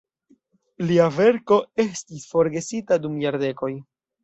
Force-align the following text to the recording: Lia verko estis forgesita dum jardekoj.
Lia 0.91 1.05
verko 1.17 1.59
estis 1.85 2.25
forgesita 2.33 3.01
dum 3.07 3.23
jardekoj. 3.27 3.73